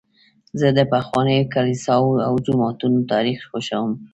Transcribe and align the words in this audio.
زه 0.59 0.67
د 0.77 0.79
پخوانیو 0.91 1.49
کلیساوو 1.53 2.23
او 2.27 2.33
جوماتونو 2.45 2.99
تاریخ 3.11 3.39
خوښوم. 3.49 3.91